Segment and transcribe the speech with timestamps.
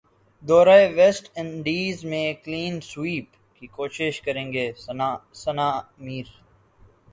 [0.43, 4.67] دورہ West Indies میں clean sweep کی کوشش کرینگے
[5.35, 6.27] ثناء میر